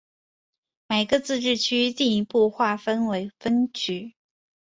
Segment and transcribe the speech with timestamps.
[0.87, 4.15] 每个自治区进一步划分为分区。